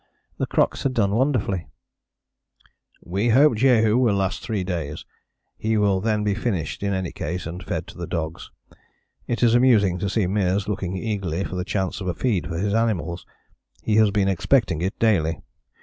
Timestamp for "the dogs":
7.99-8.49